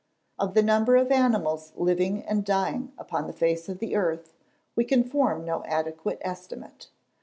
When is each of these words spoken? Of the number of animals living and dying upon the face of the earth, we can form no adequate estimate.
Of 0.39 0.55
the 0.55 0.63
number 0.63 0.95
of 0.95 1.11
animals 1.11 1.73
living 1.75 2.23
and 2.25 2.43
dying 2.43 2.91
upon 2.97 3.27
the 3.27 3.33
face 3.33 3.69
of 3.69 3.77
the 3.77 3.95
earth, 3.95 4.33
we 4.75 4.83
can 4.83 5.03
form 5.03 5.45
no 5.45 5.63
adequate 5.65 6.17
estimate. 6.21 6.87